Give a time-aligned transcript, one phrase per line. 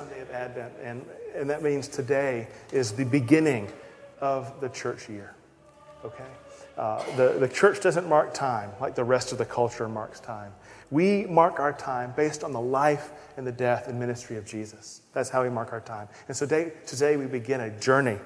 [0.00, 1.04] Sunday of Advent, and,
[1.34, 3.70] and that means today is the beginning
[4.22, 5.34] of the church year.
[6.02, 6.24] Okay?
[6.78, 10.52] Uh, the, the church doesn't mark time like the rest of the culture marks time.
[10.90, 15.02] We mark our time based on the life and the death and ministry of Jesus.
[15.12, 16.08] That's how we mark our time.
[16.28, 18.16] And so today, today we begin a journey.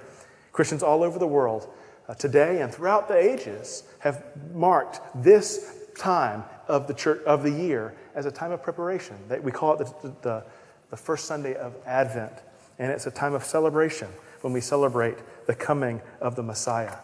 [0.53, 1.69] Christians all over the world
[2.09, 4.23] uh, today and throughout the ages have
[4.55, 9.17] marked this time of the church of the year as a time of preparation.
[9.27, 10.45] That We call it the, the,
[10.95, 12.31] the first Sunday of Advent,
[12.79, 14.07] and it's a time of celebration
[14.43, 15.17] when we celebrate
[15.49, 16.95] the coming of the Messiah.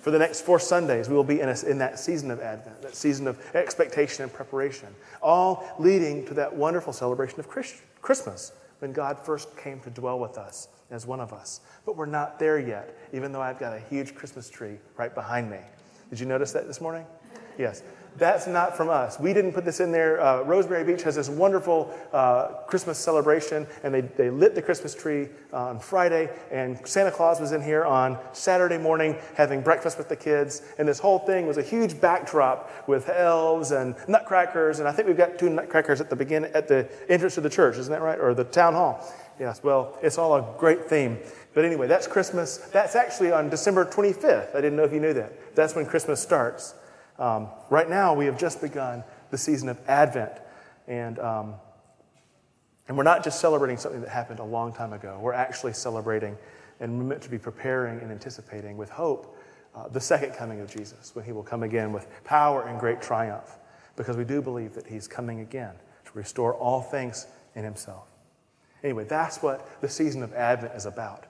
[0.00, 2.80] For the next four Sundays, we will be in, a, in that season of Advent,
[2.80, 4.88] that season of expectation and preparation,
[5.20, 7.50] all leading to that wonderful celebration of
[8.00, 11.60] Christmas when God first came to dwell with us as one of us.
[11.84, 15.50] But we're not there yet, even though I've got a huge Christmas tree right behind
[15.50, 15.58] me.
[16.08, 17.04] Did you notice that this morning?
[17.58, 17.82] Yes.
[18.18, 19.18] That's not from us.
[19.18, 20.20] We didn't put this in there.
[20.20, 24.94] Uh, Rosemary Beach has this wonderful uh, Christmas celebration, and they, they lit the Christmas
[24.94, 30.08] tree on Friday, and Santa Claus was in here on Saturday morning having breakfast with
[30.08, 30.62] the kids.
[30.78, 35.08] And this whole thing was a huge backdrop with elves and nutcrackers, and I think
[35.08, 38.02] we've got two nutcrackers at the begin at the entrance to the church, isn't that
[38.02, 38.20] right?
[38.20, 39.10] Or the town hall.
[39.40, 41.18] Yes, well, it's all a great theme.
[41.54, 42.58] But anyway, that's Christmas.
[42.58, 44.54] That's actually on December 25th.
[44.54, 45.54] I didn't know if you knew that.
[45.54, 46.74] That's when Christmas starts.
[47.18, 50.32] Um, right now, we have just begun the season of Advent.
[50.88, 51.54] And, um,
[52.88, 56.36] and we're not just celebrating something that happened a long time ago, we're actually celebrating
[56.80, 59.38] and we're meant to be preparing and anticipating with hope
[59.74, 63.00] uh, the second coming of Jesus, when he will come again with power and great
[63.00, 63.58] triumph,
[63.96, 65.72] because we do believe that he's coming again
[66.04, 68.08] to restore all things in himself.
[68.84, 71.26] Anyway, that's what the season of Advent is about.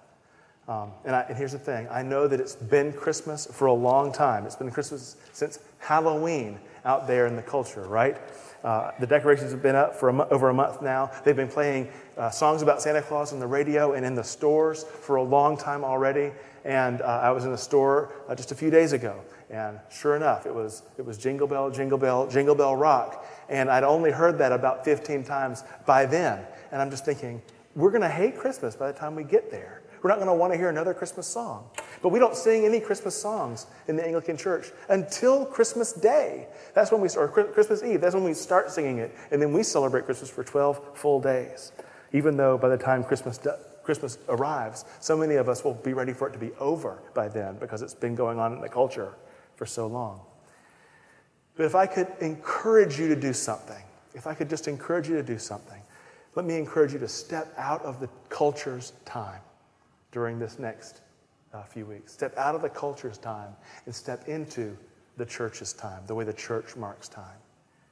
[0.69, 3.73] Um, and, I, and, here's the thing I know that it's been Christmas for a
[3.73, 4.47] long time.
[4.47, 8.17] It's been Christmas since Halloween out there in the culture, right?
[8.63, 11.11] Uh, the decorations have been up for a over a month now.
[11.25, 14.85] They've been playing uh, songs about Santa Claus on the radio and in the stores
[14.85, 16.31] for a long time already.
[16.65, 20.15] And uh, I was in a store uh, just a few days ago, and sure
[20.15, 23.27] enough, it was, it was Jingle Bell, Jingle Bell, Jingle Bell Rock.
[23.49, 26.41] And I'd only heard that about 15 times by then.
[26.71, 27.43] And I'm just thinking,
[27.75, 29.82] we're going to hate Christmas by the time we get there.
[30.03, 31.71] We're not going to want to hear another Christmas song.
[32.03, 36.49] But we don't sing any Christmas songs in the Anglican Church until Christmas Day.
[36.75, 38.01] That's when we start, Christmas Eve.
[38.01, 39.15] That's when we start singing it.
[39.31, 41.71] And then we celebrate Christmas for 12 full days.
[42.13, 43.39] Even though by the time Christmas,
[43.85, 47.29] Christmas arrives, so many of us will be ready for it to be over by
[47.29, 49.15] then because it's been going on in the culture
[49.55, 50.21] for so long.
[51.55, 53.83] But if I could encourage you to do something,
[54.15, 55.81] if I could just encourage you to do something,
[56.35, 59.41] let me encourage you to step out of the culture's time
[60.13, 61.01] during this next
[61.53, 62.13] uh, few weeks.
[62.13, 63.55] Step out of the culture's time
[63.87, 64.77] and step into
[65.17, 67.39] the church's time, the way the church marks time.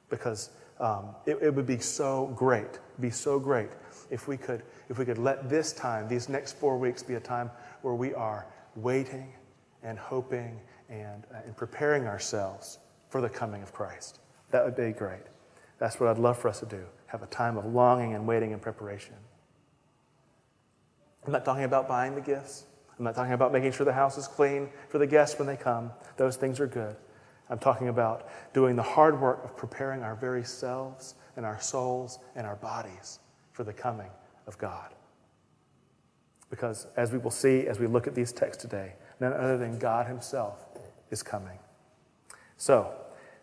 [0.09, 3.69] Because um, it, it, would be so great, be so great
[4.09, 7.19] if we could if we could let this time, these next four weeks, be a
[7.19, 7.51] time
[7.81, 9.31] where we are waiting
[9.83, 10.59] and hoping
[10.89, 14.19] and, uh, and preparing ourselves for the coming of Christ.
[14.49, 15.21] That would be great.
[15.79, 16.83] That's what I'd love for us to do.
[17.07, 19.15] Have a time of longing and waiting and preparation.
[21.25, 22.65] I'm not talking about buying the gifts.
[22.97, 25.57] I'm not talking about making sure the house is clean for the guests when they
[25.57, 25.91] come.
[26.17, 26.95] Those things are good.
[27.49, 32.19] I'm talking about doing the hard work of preparing our very selves and our souls
[32.35, 33.19] and our bodies
[33.51, 34.09] for the coming
[34.47, 34.91] of God.
[36.49, 39.77] Because as we will see as we look at these texts today, none other than
[39.77, 40.65] God Himself
[41.09, 41.59] is coming.
[42.57, 42.93] So,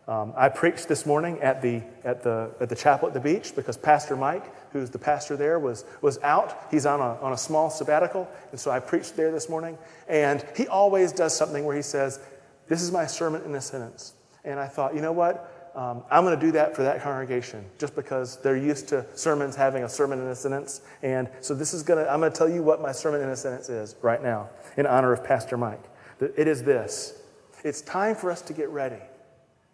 [0.09, 3.55] um, I preached this morning at the, at, the, at the chapel at the beach
[3.55, 4.43] because Pastor Mike,
[4.73, 6.57] who's the pastor there, was, was out.
[6.71, 8.27] He's on a, on a small sabbatical.
[8.49, 9.77] And so I preached there this morning.
[10.07, 12.19] And he always does something where he says,
[12.67, 14.13] This is my sermon in a sentence.
[14.43, 15.71] And I thought, you know what?
[15.75, 19.55] Um, I'm going to do that for that congregation just because they're used to sermons
[19.55, 20.81] having a sermon in a sentence.
[21.03, 23.29] And so this is going to, I'm going to tell you what my sermon in
[23.29, 25.83] a sentence is right now in honor of Pastor Mike.
[26.19, 27.21] It is this
[27.63, 29.01] it's time for us to get ready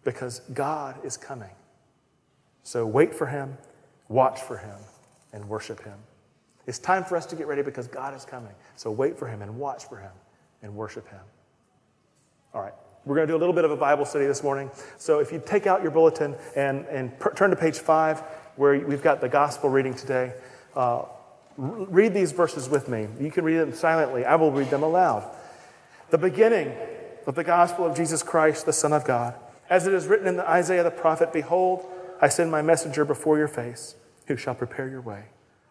[0.06, 1.50] because God is coming.
[2.62, 3.58] So wait for him,
[4.08, 4.78] watch for him,
[5.32, 5.98] and worship him.
[6.64, 8.54] It's time for us to get ready because God is coming.
[8.76, 10.12] So wait for him and watch for him
[10.62, 11.20] and worship him.
[12.54, 12.72] All right.
[13.04, 14.70] We're going to do a little bit of a Bible study this morning.
[14.96, 18.20] So if you take out your bulletin and, and per, turn to page five,
[18.54, 20.34] where we've got the gospel reading today,
[20.76, 21.02] uh,
[21.56, 23.08] read these verses with me.
[23.20, 25.28] You can read them silently, I will read them aloud.
[26.10, 26.72] The beginning
[27.26, 29.34] of the gospel of Jesus Christ, the Son of God
[29.68, 31.86] as it is written in the Isaiah the prophet, Behold,
[32.20, 33.96] I send my messenger before your face,
[34.26, 35.26] who shall prepare your way.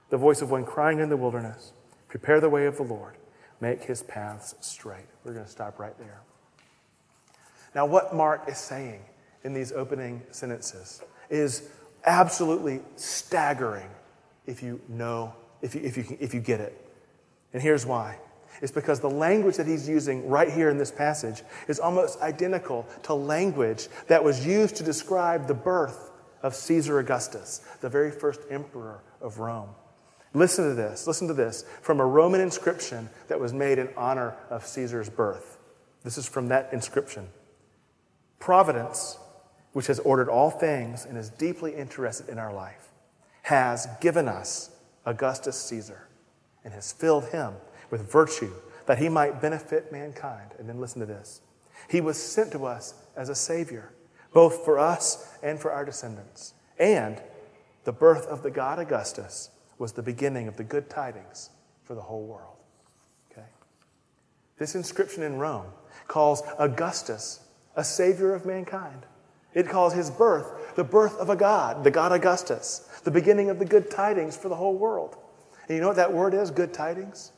[0.10, 1.74] The voice of one crying in the wilderness,
[2.08, 3.16] Prepare the way of the Lord,
[3.60, 5.06] make his paths straight.
[5.24, 6.22] We're going to stop right there.
[7.74, 9.02] Now, what Mark is saying
[9.44, 11.70] in these opening sentences is
[12.06, 13.90] absolutely staggering
[14.46, 16.80] if you know if you, if you, if you get it.
[17.54, 18.18] And here's why.
[18.62, 22.88] It's because the language that he's using right here in this passage is almost identical
[23.04, 26.12] to language that was used to describe the birth
[26.42, 29.70] of Caesar Augustus, the very first emperor of Rome.
[30.34, 31.08] Listen to this.
[31.08, 35.58] Listen to this from a Roman inscription that was made in honor of Caesar's birth.
[36.04, 37.30] This is from that inscription.
[38.38, 39.18] Providence,
[39.74, 42.90] which has ordered all things and is deeply interested in our life,
[43.44, 44.70] has given us
[45.06, 46.08] Augustus Caesar
[46.64, 47.54] and has filled him
[47.90, 48.54] with virtue
[48.86, 50.52] that he might benefit mankind.
[50.60, 51.42] And then listen to this
[51.90, 53.92] He was sent to us as a Savior,
[54.34, 56.54] both for us and for our descendants.
[56.78, 57.22] And
[57.84, 61.50] the birth of the God Augustus was the beginning of the good tidings
[61.84, 62.58] for the whole world.
[63.32, 63.48] Okay?
[64.58, 65.68] This inscription in Rome
[66.08, 67.42] calls Augustus
[67.76, 69.06] a Savior of mankind.
[69.54, 73.60] It calls his birth the birth of a God, the God Augustus, the beginning of
[73.60, 75.16] the good tidings for the whole world.
[75.68, 77.32] And you know what that word is, good tidings?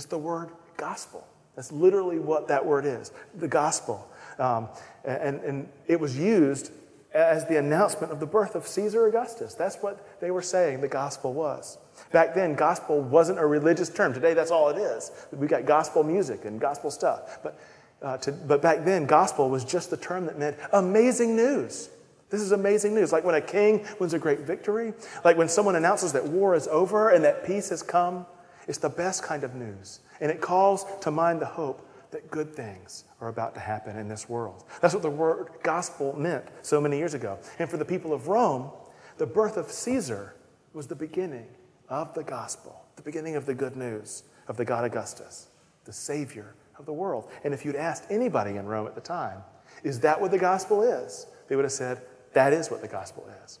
[0.00, 0.48] It's the word
[0.78, 1.28] gospel.
[1.56, 4.08] That's literally what that word is the gospel.
[4.38, 4.70] Um,
[5.04, 6.72] and, and it was used
[7.12, 9.52] as the announcement of the birth of Caesar Augustus.
[9.52, 11.76] That's what they were saying the gospel was.
[12.12, 14.14] Back then, gospel wasn't a religious term.
[14.14, 15.10] Today, that's all it is.
[15.32, 17.38] We got gospel music and gospel stuff.
[17.42, 17.60] But,
[18.00, 21.90] uh, to, but back then, gospel was just the term that meant amazing news.
[22.30, 23.12] This is amazing news.
[23.12, 24.94] Like when a king wins a great victory,
[25.26, 28.24] like when someone announces that war is over and that peace has come.
[28.70, 29.98] It's the best kind of news.
[30.20, 34.06] And it calls to mind the hope that good things are about to happen in
[34.06, 34.62] this world.
[34.80, 37.40] That's what the word gospel meant so many years ago.
[37.58, 38.70] And for the people of Rome,
[39.18, 40.36] the birth of Caesar
[40.72, 41.48] was the beginning
[41.88, 45.48] of the gospel, the beginning of the good news of the God Augustus,
[45.84, 47.28] the Savior of the world.
[47.42, 49.42] And if you'd asked anybody in Rome at the time,
[49.82, 51.26] is that what the gospel is?
[51.48, 52.02] They would have said,
[52.34, 53.58] that is what the gospel is,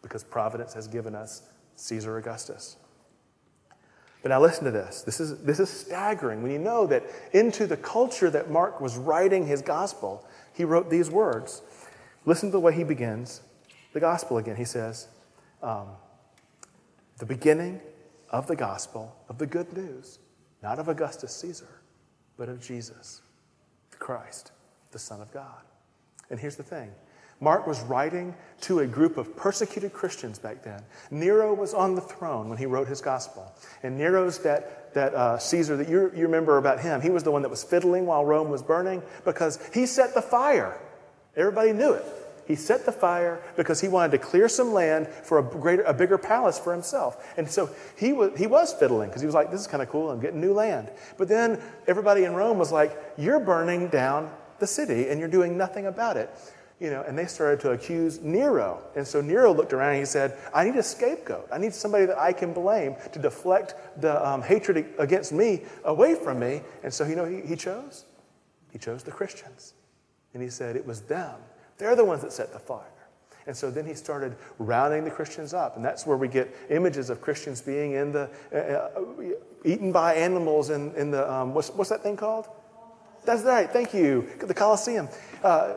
[0.00, 1.42] because providence has given us
[1.76, 2.76] Caesar Augustus.
[4.22, 5.02] But now listen to this.
[5.02, 8.96] This is, this is staggering when you know that into the culture that Mark was
[8.96, 11.62] writing his gospel, he wrote these words.
[12.24, 13.42] Listen to the way he begins
[13.92, 14.56] the gospel again.
[14.56, 15.08] He says,
[15.62, 15.88] um,
[17.18, 17.80] The beginning
[18.30, 20.18] of the gospel of the good news,
[20.62, 21.80] not of Augustus Caesar,
[22.36, 23.22] but of Jesus,
[23.90, 24.52] the Christ,
[24.90, 25.62] the Son of God.
[26.30, 26.92] And here's the thing
[27.40, 30.82] Mark was writing to a group of persecuted Christians back then.
[31.10, 33.52] Nero was on the throne when he wrote his gospel.
[33.82, 37.30] And Nero's that, that uh, Caesar that you, you remember about him, he was the
[37.30, 40.76] one that was fiddling while Rome was burning because he set the fire.
[41.36, 42.04] Everybody knew it.
[42.48, 45.92] He set the fire because he wanted to clear some land for a, greater, a
[45.92, 47.34] bigger palace for himself.
[47.36, 49.90] And so he was, he was fiddling because he was like, this is kind of
[49.90, 50.10] cool.
[50.10, 50.90] I'm getting new land.
[51.18, 55.56] But then everybody in Rome was like, you're burning down the city and you're doing
[55.56, 56.30] nothing about it
[56.80, 58.80] you know, and they started to accuse Nero.
[58.94, 61.48] And so Nero looked around and he said, I need a scapegoat.
[61.52, 66.14] I need somebody that I can blame to deflect the um, hatred against me away
[66.14, 66.62] from me.
[66.84, 68.04] And so, you know, he, he chose?
[68.72, 69.74] He chose the Christians.
[70.34, 71.34] And he said, it was them.
[71.78, 72.84] They're the ones that set the fire.
[73.48, 75.74] And so then he started rounding the Christians up.
[75.76, 78.90] And that's where we get images of Christians being in the, uh, uh,
[79.64, 82.46] eaten by animals in, in the, um, what's, what's that thing called?
[83.24, 84.28] That's right, thank you.
[84.38, 85.08] The Colosseum.
[85.42, 85.74] Uh,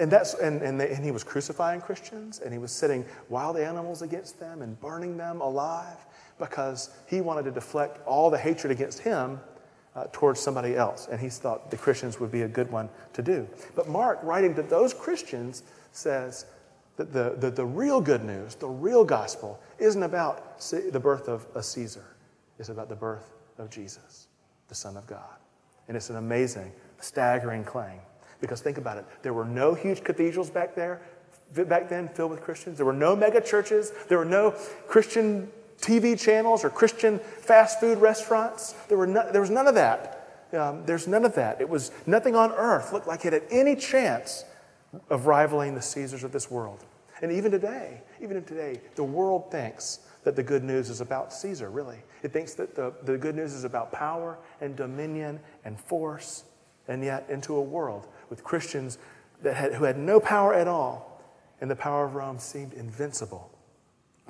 [0.00, 3.56] and, that's, and, and, they, and he was crucifying Christians and he was setting wild
[3.56, 5.98] animals against them and burning them alive
[6.38, 9.38] because he wanted to deflect all the hatred against him
[9.94, 11.08] uh, towards somebody else.
[11.10, 13.46] And he thought the Christians would be a good one to do.
[13.74, 16.46] But Mark, writing to those Christians, says
[16.96, 21.46] that the, the, the real good news, the real gospel, isn't about the birth of
[21.54, 22.16] a Caesar,
[22.58, 24.28] it's about the birth of Jesus,
[24.68, 25.36] the Son of God.
[25.88, 28.00] And it's an amazing, staggering claim.
[28.40, 31.00] Because think about it, there were no huge cathedrals back there,
[31.54, 32.76] back then filled with Christians.
[32.76, 33.92] There were no mega churches.
[34.08, 34.52] There were no
[34.86, 38.72] Christian TV channels or Christian fast food restaurants.
[38.88, 40.16] There, were no, there was none of that.
[40.52, 41.60] Um, there's none of that.
[41.60, 44.44] It was nothing on earth looked like it had any chance
[45.08, 46.84] of rivaling the Caesars of this world.
[47.22, 51.70] And even today, even today, the world thinks that the good news is about Caesar,
[51.70, 51.98] really.
[52.22, 56.44] It thinks that the, the good news is about power and dominion and force,
[56.88, 58.96] and yet into a world with Christians
[59.42, 61.20] that had, who had no power at all,
[61.60, 63.50] and the power of Rome seemed invincible.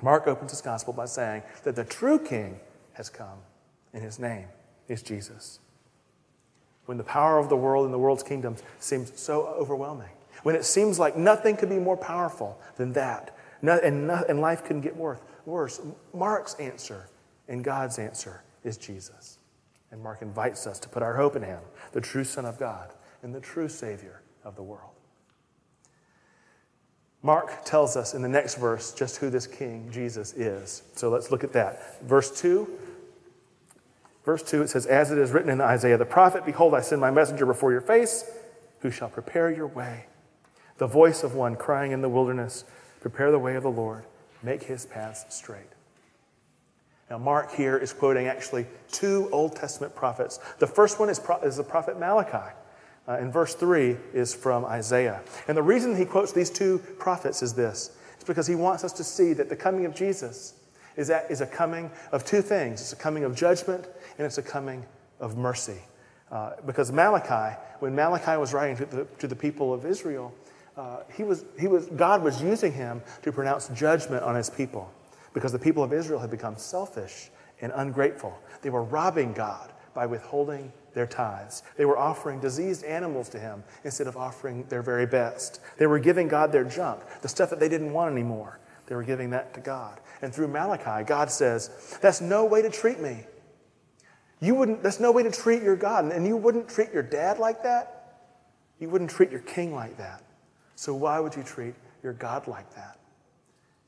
[0.01, 2.59] Mark opens his gospel by saying that the true king
[2.93, 3.37] has come,
[3.93, 4.47] and his name
[4.87, 5.59] is Jesus.
[6.85, 10.09] When the power of the world and the world's kingdoms seems so overwhelming,
[10.43, 14.81] when it seems like nothing could be more powerful than that, and, and life couldn't
[14.81, 15.79] get worse, worse,
[16.13, 17.07] Mark's answer
[17.47, 19.37] and God's answer is Jesus.
[19.91, 21.59] And Mark invites us to put our hope in him,
[21.91, 22.91] the true Son of God
[23.23, 24.91] and the true Savior of the world.
[27.23, 30.83] Mark tells us in the next verse just who this king, Jesus, is.
[30.95, 32.01] So let's look at that.
[32.01, 32.67] Verse 2.
[34.25, 37.01] Verse 2, it says, As it is written in Isaiah the prophet, Behold, I send
[37.01, 38.29] my messenger before your face,
[38.79, 40.05] who shall prepare your way.
[40.77, 42.63] The voice of one crying in the wilderness,
[43.01, 44.05] Prepare the way of the Lord,
[44.43, 45.61] make his paths straight.
[47.09, 50.39] Now, Mark here is quoting actually two Old Testament prophets.
[50.59, 52.55] The first one is, is the prophet Malachi.
[53.07, 55.21] Uh, and verse 3 is from Isaiah.
[55.47, 58.93] And the reason he quotes these two prophets is this it's because he wants us
[58.93, 60.53] to see that the coming of Jesus
[60.95, 63.85] is, that, is a coming of two things it's a coming of judgment
[64.17, 64.85] and it's a coming
[65.19, 65.79] of mercy.
[66.31, 70.33] Uh, because Malachi, when Malachi was writing to the, to the people of Israel,
[70.77, 74.89] uh, he was, he was, God was using him to pronounce judgment on his people
[75.33, 77.29] because the people of Israel had become selfish
[77.61, 78.37] and ungrateful.
[78.61, 81.63] They were robbing God by withholding their tithes.
[81.77, 85.61] They were offering diseased animals to him instead of offering their very best.
[85.77, 88.59] They were giving God their junk, the stuff that they didn't want anymore.
[88.87, 89.99] They were giving that to God.
[90.21, 93.25] And through Malachi, God says, That's no way to treat me.
[94.41, 96.05] You wouldn't, that's no way to treat your God.
[96.11, 98.01] And you wouldn't treat your dad like that.
[98.79, 100.23] You wouldn't treat your king like that.
[100.75, 102.97] So why would you treat your God like that?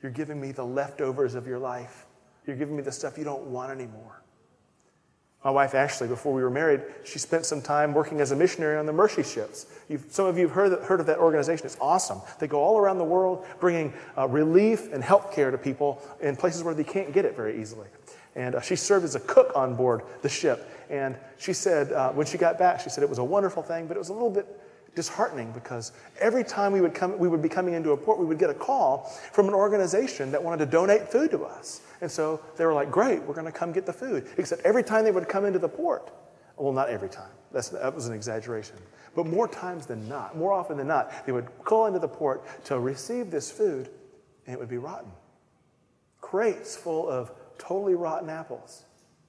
[0.02, 2.06] You're giving me the leftovers of your life.
[2.46, 4.23] You're giving me the stuff you don't want anymore.
[5.44, 8.78] My wife Ashley, before we were married, she spent some time working as a missionary
[8.78, 9.66] on the Mercy ships.
[9.90, 11.66] You've, some of you have heard, heard, of that organization.
[11.66, 12.22] It's awesome.
[12.40, 16.38] They go all around the world bringing uh, relief and health care to people in
[16.38, 17.88] places where they can't get it very easily.
[18.36, 20.70] And uh, she served as a cook on board the ship.
[20.90, 23.88] And she said, uh, when she got back, she said it was a wonderful thing,
[23.88, 24.48] but it was a little bit
[24.96, 28.26] disheartening because every time we would, come, we would be coming into a port, we
[28.26, 31.82] would get a call from an organization that wanted to donate food to us.
[32.02, 34.28] And so they were like, great, we're going to come get the food.
[34.38, 36.12] Except every time they would come into the port,
[36.58, 38.78] well, not every time, That's, that was an exaggeration,
[39.16, 42.44] but more times than not, more often than not, they would call into the port
[42.66, 43.90] to receive this food
[44.46, 45.12] and it would be rotten.
[46.22, 48.86] Crates full of totally rotten apples,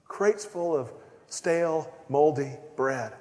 [0.07, 0.91] crates full of
[1.27, 3.13] stale, moldy bread.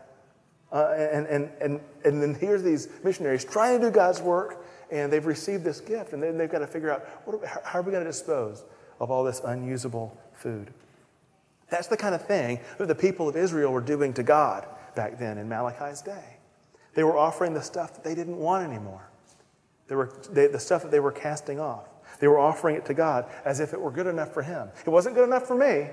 [0.75, 5.13] Uh, and, and, and, and then here's these missionaries trying to do God's work, and
[5.13, 7.93] they've received this gift, and then they've got to figure out what, how are we
[7.93, 8.65] going to dispose
[8.99, 10.75] of all this unusable food?
[11.71, 14.67] That's the kind of thing that the people of Israel were doing to God
[14.97, 16.39] back then in Malachi's day.
[16.95, 19.09] They were offering the stuff that they didn't want anymore,
[19.87, 21.87] they were, they, the stuff that they were casting off.
[22.19, 24.71] They were offering it to God as if it were good enough for Him.
[24.85, 25.89] It wasn't good enough for me,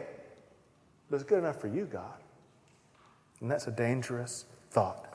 [1.09, 2.13] but it's good enough for you, God.
[3.41, 5.07] And that's a dangerous thought.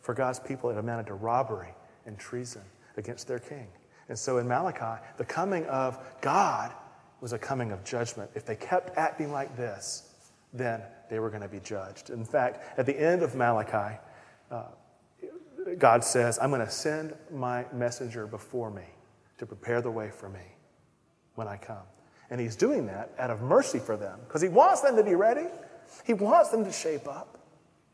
[0.00, 1.74] For God's people, it amounted to robbery
[2.06, 2.62] and treason
[2.96, 3.68] against their king.
[4.08, 6.72] And so in Malachi, the coming of God
[7.20, 8.30] was a coming of judgment.
[8.34, 10.14] If they kept acting like this,
[10.52, 12.10] then they were going to be judged.
[12.10, 13.98] In fact, at the end of Malachi,
[14.50, 14.64] uh,
[15.78, 18.84] God says, I'm going to send my messenger before me
[19.38, 20.56] to prepare the way for me
[21.34, 21.84] when I come.
[22.30, 25.14] And he's doing that out of mercy for them because he wants them to be
[25.14, 25.46] ready.
[26.04, 27.37] He wants them to shape up.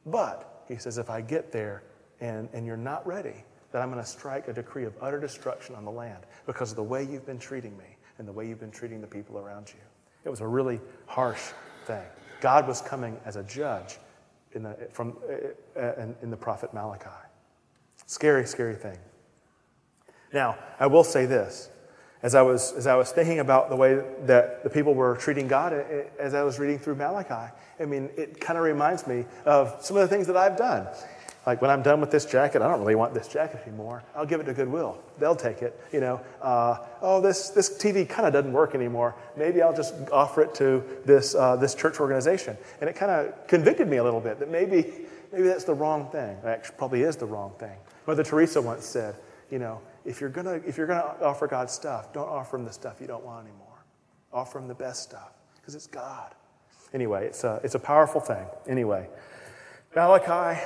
[0.07, 1.83] But, he says, if I get there
[2.21, 5.75] and, and you're not ready, then I'm going to strike a decree of utter destruction
[5.75, 8.61] on the land because of the way you've been treating me and the way you've
[8.61, 9.81] been treating the people around you.
[10.25, 11.53] It was a really harsh
[11.87, 12.05] thing.
[12.41, 13.99] God was coming as a judge
[14.53, 15.17] in the, from,
[15.77, 17.09] uh, in, in the prophet Malachi.
[18.07, 18.99] Scary, scary thing.
[20.33, 21.71] Now, I will say this.
[22.25, 25.47] As I, was, as I was thinking about the way that the people were treating
[25.47, 25.75] God
[26.19, 29.99] as I was reading through Malachi, I mean, it kind of reminds me of some
[29.99, 30.87] of the things that I've done.
[31.47, 34.03] Like when I'm done with this jacket, I don't really want this jacket anymore.
[34.17, 34.97] I'll give it to Goodwill.
[35.19, 35.79] They'll take it.
[35.93, 39.15] You know, uh, oh, this, this TV kind of doesn't work anymore.
[39.37, 42.57] Maybe I'll just offer it to this, uh, this church organization.
[42.81, 44.91] And it kind of convicted me a little bit that maybe,
[45.31, 46.39] maybe that's the wrong thing.
[46.39, 47.77] It actually probably is the wrong thing.
[48.07, 49.15] Mother Teresa once said,
[49.51, 52.57] you know, if you're going to if you're going to offer God stuff, don't offer
[52.57, 53.85] him the stuff you don't want anymore.
[54.33, 56.35] Offer him the best stuff because it's God.
[56.93, 58.47] Anyway, it's a, it's a powerful thing.
[58.69, 59.09] Anyway,
[59.97, 60.61] Malachi,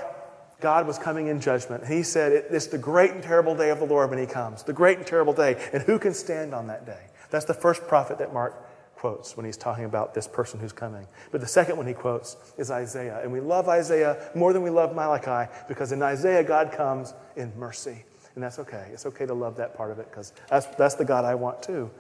[0.61, 1.85] God was coming in judgment.
[1.85, 4.63] And he said, It's the great and terrible day of the Lord when he comes.
[4.63, 5.57] The great and terrible day.
[5.73, 7.07] And who can stand on that day?
[7.31, 8.65] That's the first prophet that Mark
[8.97, 11.07] quotes when he's talking about this person who's coming.
[11.31, 13.21] But the second one he quotes is Isaiah.
[13.23, 17.57] And we love Isaiah more than we love Malachi because in Isaiah, God comes in
[17.57, 18.05] mercy.
[18.39, 18.91] And that's okay.
[18.93, 21.61] It's okay to love that part of it because that's, that's the God I want
[21.61, 21.91] too.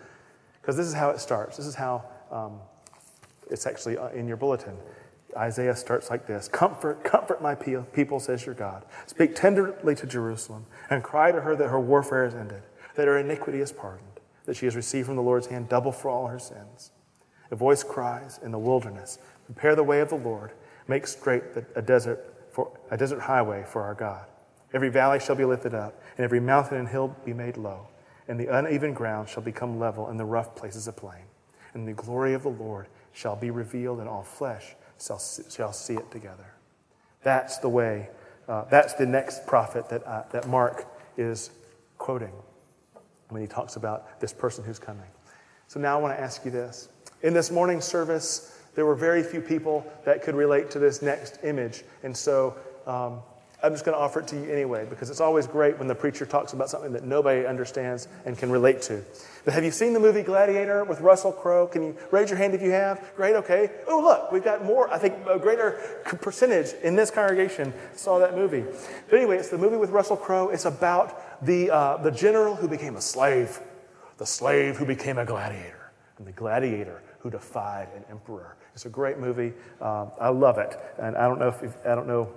[0.62, 1.57] Because this is how it starts.
[1.57, 2.61] This is how um,
[3.50, 4.76] it's actually uh, in your bulletin.
[5.37, 8.85] Isaiah starts like this Comfort, comfort my people, says your God.
[9.09, 12.62] Speak tenderly to Jerusalem and cry to her that her warfare is ended,
[12.95, 16.09] that her iniquity is pardoned, that she has received from the Lord's hand double for
[16.09, 16.92] all her sins.
[17.50, 20.52] A voice cries in the wilderness Prepare the way of the Lord,
[20.87, 21.42] make straight
[21.75, 24.26] a desert, for, a desert highway for our God.
[24.73, 27.89] Every valley shall be lifted up, and every mountain and hill be made low,
[28.27, 31.23] and the uneven ground shall become level, and the rough places a plain.
[31.75, 35.21] And the glory of the Lord shall be revealed, and all flesh shall,
[35.51, 36.55] shall see it together.
[37.23, 38.09] That's the way,
[38.47, 41.51] uh, that's the next prophet that, uh, that Mark is
[41.97, 42.33] quoting
[43.29, 45.09] when he talks about this person who's coming.
[45.67, 46.89] So now I want to ask you this.
[47.23, 51.39] In this morning service, there were very few people that could relate to this next
[51.43, 51.83] image.
[52.03, 52.57] And so
[52.87, 53.21] um,
[53.61, 55.95] I'm just going to offer it to you anyway because it's always great when the
[55.95, 59.05] preacher talks about something that nobody understands and can relate to.
[59.45, 61.67] But have you seen the movie Gladiator with Russell Crowe?
[61.67, 63.12] Can you raise your hand if you have?
[63.17, 63.73] Great, okay.
[63.88, 65.73] Oh, look, we've got more, I think a greater
[66.05, 68.65] percentage in this congregation saw that movie.
[69.11, 70.50] But anyway, it's the movie with Russell Crowe.
[70.50, 73.59] It's about the, uh, the general who became a slave,
[74.19, 78.55] the slave who became a gladiator, and the gladiator who defied an emperor.
[78.75, 79.53] It's a great movie.
[79.81, 80.79] Um, I love it.
[81.00, 82.33] And I don't know if, I don't know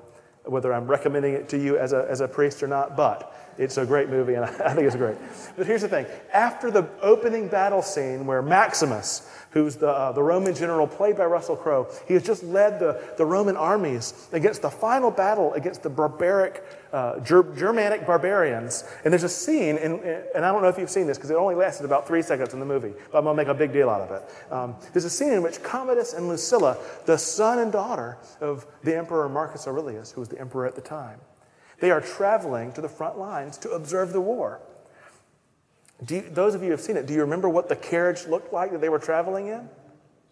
[0.45, 3.77] whether I'm recommending it to you as a, as a priest or not, but it's
[3.77, 5.17] a great movie and I think it's great.
[5.57, 10.23] But here's the thing after the opening battle scene where Maximus, who's the, uh, the
[10.23, 14.61] Roman general played by Russell Crowe, he has just led the, the Roman armies against
[14.61, 18.83] the final battle against the barbaric uh, Ger- Germanic barbarians.
[19.03, 21.35] And there's a scene, and, and I don't know if you've seen this because it
[21.35, 23.73] only lasted about three seconds in the movie, but I'm going to make a big
[23.73, 24.51] deal out of it.
[24.51, 28.97] Um, there's a scene in which Commodus and Lucilla, the son and daughter of the
[28.97, 31.19] Emperor Marcus Aurelius, who was the emperor at the time,
[31.81, 34.61] they are traveling to the front lines to observe the war.
[36.07, 38.53] You, those of you who have seen it, do you remember what the carriage looked
[38.53, 39.67] like that they were traveling in?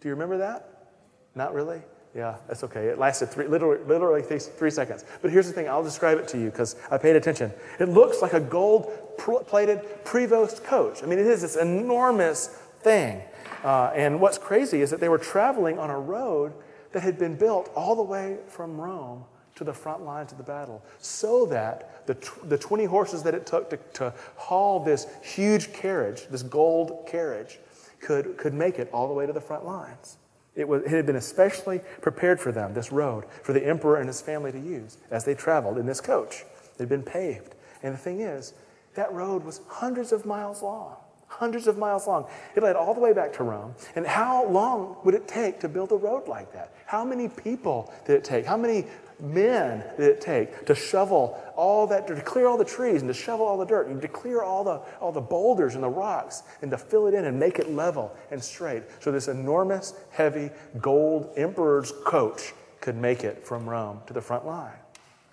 [0.00, 0.88] Do you remember that?
[1.34, 1.82] Not really?
[2.14, 2.86] Yeah, that's okay.
[2.86, 5.04] It lasted three, literally, literally three, three seconds.
[5.22, 7.52] But here's the thing I'll describe it to you because I paid attention.
[7.78, 11.02] It looks like a gold plated Prevost coach.
[11.02, 12.46] I mean, it is this enormous
[12.80, 13.22] thing.
[13.62, 16.52] Uh, and what's crazy is that they were traveling on a road
[16.92, 19.24] that had been built all the way from Rome
[19.60, 23.44] to the front lines of the battle so that the, the 20 horses that it
[23.44, 27.58] took to, to haul this huge carriage, this gold carriage,
[28.00, 30.16] could, could make it all the way to the front lines.
[30.56, 34.06] It, was, it had been especially prepared for them, this road, for the emperor and
[34.06, 36.40] his family to use as they traveled in this coach.
[36.76, 37.54] It had been paved.
[37.82, 38.54] And the thing is,
[38.94, 40.96] that road was hundreds of miles long.
[41.40, 42.26] Hundreds of miles long.
[42.54, 43.74] It led all the way back to Rome.
[43.96, 46.74] And how long would it take to build a road like that?
[46.84, 48.44] How many people did it take?
[48.44, 48.84] How many
[49.18, 53.14] men did it take to shovel all that, to clear all the trees and to
[53.14, 56.42] shovel all the dirt and to clear all the, all the boulders and the rocks
[56.60, 60.50] and to fill it in and make it level and straight so this enormous, heavy
[60.78, 64.76] gold emperor's coach could make it from Rome to the front line.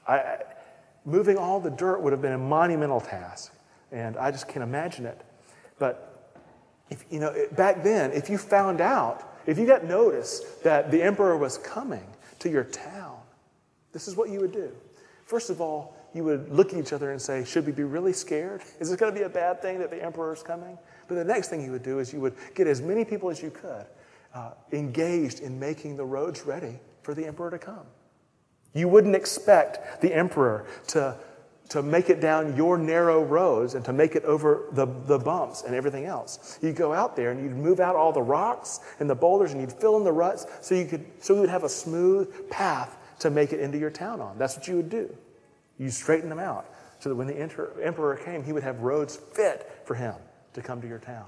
[0.08, 0.38] I,
[1.04, 3.54] moving all the dirt would have been a monumental task,
[3.92, 5.22] and I just can't imagine it.
[5.80, 6.36] But
[6.90, 11.02] if, you know, back then, if you found out, if you got notice that the
[11.02, 12.06] emperor was coming
[12.40, 13.18] to your town,
[13.94, 14.72] this is what you would do.
[15.26, 18.14] First of all, you would look at each other and say, Should we be really
[18.14, 18.62] scared?
[18.80, 20.78] Is this going to be a bad thing that the emperor is coming?
[21.08, 23.42] But the next thing you would do is you would get as many people as
[23.42, 23.86] you could
[24.34, 27.86] uh, engaged in making the roads ready for the emperor to come.
[28.74, 31.16] You wouldn't expect the emperor to,
[31.70, 35.64] to make it down your narrow roads and to make it over the, the bumps
[35.64, 36.58] and everything else.
[36.62, 39.62] You'd go out there and you'd move out all the rocks and the boulders and
[39.62, 42.98] you'd fill in the ruts so you could so you would have a smooth path
[43.20, 44.38] to make it into your town on.
[44.38, 45.14] That's what you would do.
[45.78, 46.66] You straighten them out
[47.00, 50.16] so that when the emperor came, he would have roads fit for him
[50.54, 51.26] to come to your town.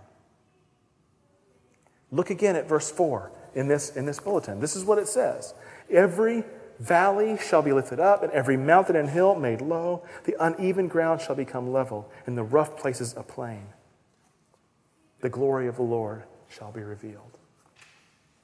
[2.12, 4.60] Look again at verse 4 in this, in this bulletin.
[4.60, 5.54] This is what it says
[5.90, 6.44] Every
[6.80, 10.04] valley shall be lifted up, and every mountain and hill made low.
[10.26, 13.68] The uneven ground shall become level, and the rough places a plain.
[15.22, 17.38] The glory of the Lord shall be revealed.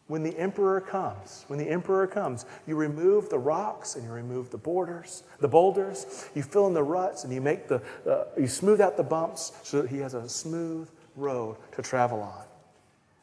[0.07, 4.51] When the emperor comes, when the emperor comes, you remove the rocks and you remove
[4.51, 8.47] the borders, the boulders, you fill in the ruts and you make the, uh, you
[8.47, 12.43] smooth out the bumps so that he has a smooth road to travel on.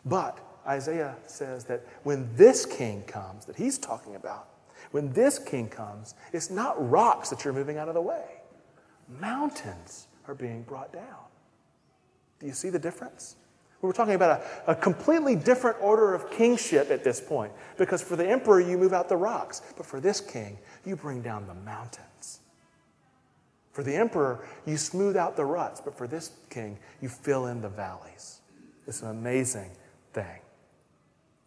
[0.04, 4.48] But Isaiah says that when this king comes, that he's talking about,
[4.92, 8.24] when this king comes, it's not rocks that you're moving out of the way.
[9.20, 11.24] Mountains are being brought down.
[12.38, 13.36] Do you see the difference?
[13.80, 17.52] We're talking about a, a, completely different order of kingship at this point.
[17.76, 19.60] Because for the emperor, you move out the rocks.
[19.76, 22.40] But for this king, you bring down the mountains.
[23.72, 25.80] For the emperor, you smooth out the ruts.
[25.80, 28.40] But for this king, you fill in the valleys.
[28.86, 29.70] It's an amazing
[30.12, 30.38] thing.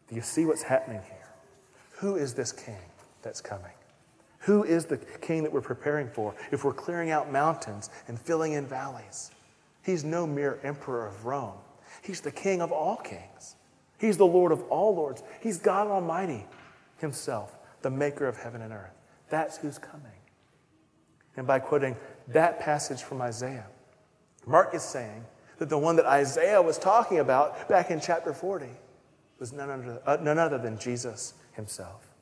[0.10, 1.30] Do you see what's happening here?
[2.00, 2.82] Who is this king
[3.26, 3.74] that's coming?
[4.42, 8.54] Who is the king that we're preparing for if we're clearing out mountains and filling
[8.54, 9.32] in valleys?
[9.84, 11.58] He's no mere emperor of Rome.
[12.02, 13.56] He's the King of all kings.
[13.98, 15.24] He's the Lord of all lords.
[15.42, 16.46] He's God Almighty
[16.98, 18.94] Himself, the maker of heaven and earth.
[19.30, 20.06] That's who's coming.
[21.38, 21.98] and by quoting
[22.30, 23.66] that passage from Isaiah.
[24.46, 25.26] Mark is saying
[25.58, 28.68] that the one that Isaiah was talking about back in chapter 40
[29.40, 32.15] was none other, uh, none other than Jesus himself.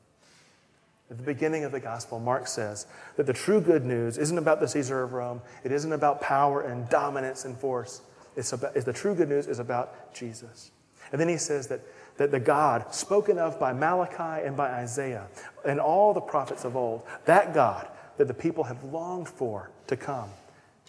[1.10, 2.86] At the beginning of the gospel, Mark says
[3.16, 6.62] that the true good news isn't about the Caesar of Rome, it isn't about power
[6.62, 8.00] and dominance and force.
[8.36, 10.70] It's about, it's the true good news is about Jesus.
[11.12, 11.80] And then he says that,
[12.16, 15.28] that the God spoken of by Malachi and by Isaiah
[15.64, 19.96] and all the prophets of old, that God that the people have longed for to
[19.96, 20.30] come,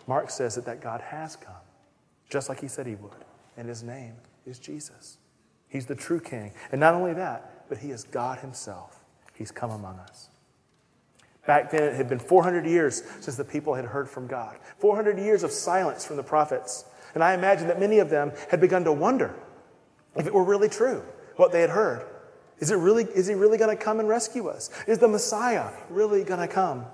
[0.08, 1.54] Mark says that that God has come,
[2.30, 3.12] just like he said he would.
[3.58, 4.14] And his name
[4.46, 5.18] is Jesus.
[5.68, 6.52] He's the true king.
[6.72, 9.04] And not only that, but he is God himself.
[9.36, 10.30] He's come among us.
[11.46, 15.20] Back then, it had been 400 years since the people had heard from God, 400
[15.20, 16.86] years of silence from the prophets.
[17.14, 19.36] And I imagine that many of them had begun to wonder
[20.16, 21.04] if it were really true,
[21.36, 22.06] what they had heard.
[22.60, 24.70] Is, it really, is he really going to come and rescue us?
[24.88, 26.86] Is the Messiah really going to come?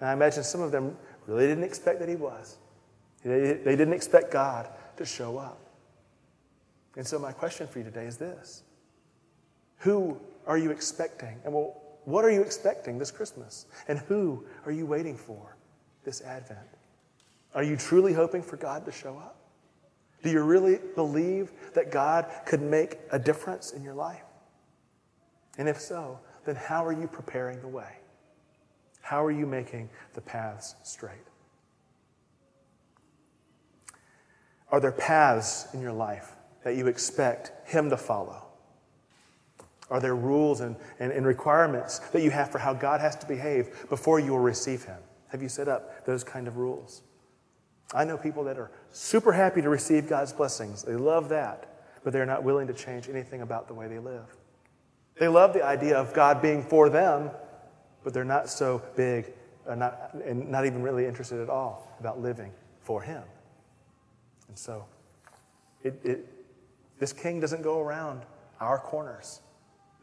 [0.00, 0.96] And I imagine some of them
[1.26, 2.58] really didn't expect that he was.
[3.24, 5.58] They, they didn't expect God to show up.
[6.96, 8.62] And so, my question for you today is this
[9.78, 11.38] Who are you expecting?
[11.44, 13.66] And well, what are you expecting this Christmas?
[13.86, 15.56] And who are you waiting for
[16.04, 16.58] this Advent?
[17.54, 19.36] Are you truly hoping for God to show up?
[20.22, 24.24] Do you really believe that God could make a difference in your life?
[25.58, 27.98] And if so, then how are you preparing the way?
[29.02, 31.12] How are you making the paths straight?
[34.70, 36.34] Are there paths in your life
[36.64, 38.47] that you expect Him to follow?
[39.90, 43.26] Are there rules and, and, and, requirements that you have for how God has to
[43.26, 44.98] behave before you will receive Him?
[45.28, 47.02] Have you set up those kind of rules?
[47.94, 50.82] I know people that are super happy to receive God's blessings.
[50.82, 54.36] They love that, but they're not willing to change anything about the way they live.
[55.18, 57.30] They love the idea of God being for them,
[58.04, 59.32] but they're not so big
[59.68, 63.22] uh, not, and not even really interested at all about living for Him.
[64.48, 64.86] And so,
[65.82, 66.26] it, it,
[66.98, 68.22] this king doesn't go around
[68.60, 69.40] our corners.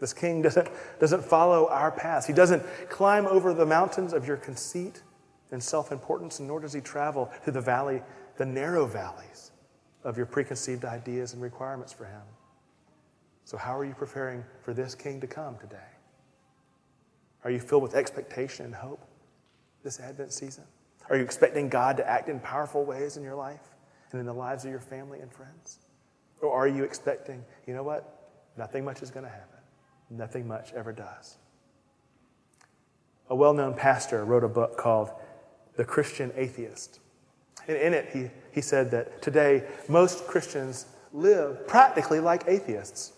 [0.05, 0.67] This king doesn't,
[0.99, 2.27] doesn't follow our paths.
[2.27, 5.01] He doesn't climb over the mountains of your conceit
[5.49, 8.03] and self importance, nor does he travel through the valley,
[8.37, 9.51] the narrow valleys
[10.03, 12.21] of your preconceived ideas and requirements for him.
[13.45, 15.89] So, how are you preparing for this king to come today?
[17.43, 19.03] Are you filled with expectation and hope
[19.83, 20.65] this Advent season?
[21.09, 23.73] Are you expecting God to act in powerful ways in your life
[24.11, 25.79] and in the lives of your family and friends?
[26.43, 28.29] Or are you expecting, you know what?
[28.55, 29.54] Nothing much is going to happen.
[30.09, 31.37] Nothing much ever does.
[33.29, 35.11] A well known pastor wrote a book called
[35.75, 36.99] The Christian Atheist.
[37.67, 43.13] And in it, he, he said that today most Christians live practically like atheists,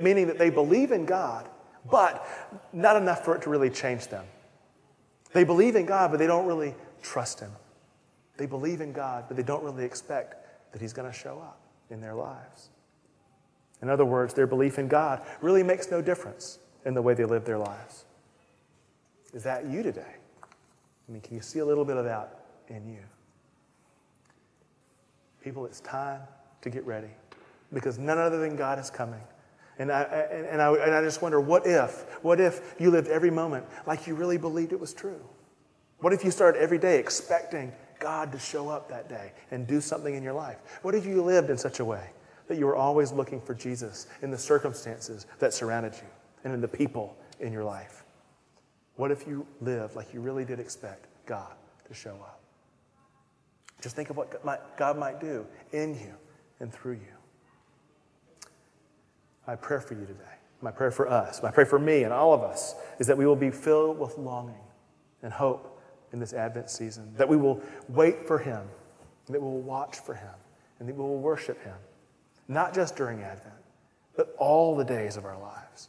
[0.00, 1.48] meaning that they believe in God,
[1.90, 2.26] but
[2.72, 4.24] not enough for it to really change them.
[5.32, 7.52] They believe in God, but they don't really trust Him.
[8.36, 11.60] They believe in God, but they don't really expect that He's going to show up
[11.90, 12.70] in their lives.
[13.82, 17.24] In other words, their belief in God really makes no difference in the way they
[17.24, 18.04] live their lives.
[19.34, 20.14] Is that you today?
[21.08, 23.00] I mean, can you see a little bit of that in you?
[25.42, 26.20] People, it's time
[26.62, 27.10] to get ready
[27.72, 29.20] because none other than God is coming.
[29.78, 32.06] And I, and, I, and I just wonder, what if?
[32.22, 35.20] What if you lived every moment like you really believed it was true?
[35.98, 39.80] What if you started every day expecting God to show up that day and do
[39.80, 40.56] something in your life?
[40.82, 42.10] What if you lived in such a way
[42.48, 46.08] that you were always looking for Jesus in the circumstances that surrounded you
[46.44, 48.04] and in the people in your life?
[48.96, 51.52] What if you lived like you really did expect God
[51.86, 52.40] to show up?
[53.82, 56.14] Just think of what God might do in you
[56.60, 58.50] and through you.
[59.46, 60.22] My prayer for you today,
[60.62, 63.26] my prayer for us, my prayer for me and all of us is that we
[63.26, 64.54] will be filled with longing
[65.22, 65.80] and hope
[66.12, 68.66] in this Advent season, that we will wait for Him,
[69.26, 70.34] that we will watch for Him,
[70.78, 71.76] and that we will worship Him,
[72.48, 73.54] not just during Advent,
[74.16, 75.88] but all the days of our lives,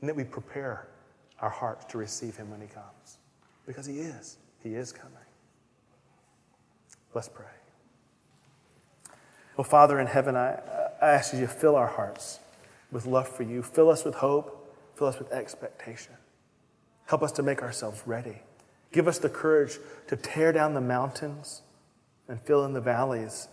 [0.00, 0.88] and that we prepare
[1.40, 3.18] our hearts to receive Him when He comes,
[3.66, 4.38] because He is.
[4.62, 5.14] He is coming.
[7.14, 7.46] Let's pray.
[9.56, 10.60] Well, Father in heaven, I,
[11.00, 12.40] I ask you to fill our hearts
[12.90, 13.62] with love for you.
[13.62, 14.54] Fill us with hope.
[14.96, 16.14] Fill us with expectation.
[17.06, 18.42] Help us to make ourselves ready.
[18.92, 21.62] Give us the courage to tear down the mountains
[22.28, 23.48] and fill in the valleys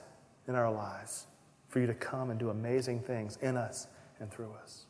[0.48, 1.28] in our lives
[1.76, 3.88] for you to come and do amazing things in us
[4.22, 4.86] and through us.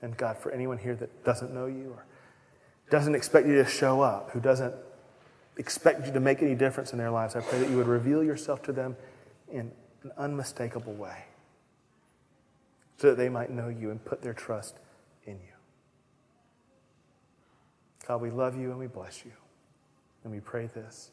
[0.00, 2.04] And God, for anyone here that doesn't know you or
[2.90, 4.74] doesn't expect you to show up, who doesn't
[5.56, 8.24] expect you to make any difference in their lives, I pray that you would reveal
[8.24, 8.96] yourself to them
[9.48, 9.70] in
[10.02, 11.26] an unmistakable way
[12.96, 14.80] so that they might know you and put their trust
[15.26, 15.54] in you.
[18.08, 19.30] God, we love you and we bless you.
[20.24, 21.12] And we pray this